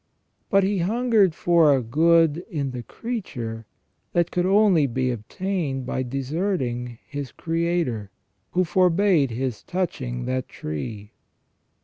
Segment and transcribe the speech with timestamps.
[0.49, 3.67] But he hungered for a good in the creature
[4.13, 8.09] that could only be obtained by deserting his Creator,
[8.53, 11.11] who forbade his touching that tree.